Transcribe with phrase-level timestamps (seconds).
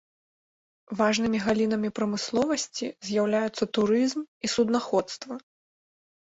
[1.01, 5.33] Важнымі галінамі прамысловасці з'яўляюцца турызм і суднаходства.